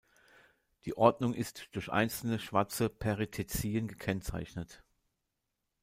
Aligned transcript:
Die 0.85 0.97
Ordnung 0.97 1.35
ist 1.35 1.67
durch 1.73 1.91
einzelne, 1.91 2.39
schwarze 2.39 2.89
Perithecien 2.89 3.87
gekennzeichnet. 3.87 4.83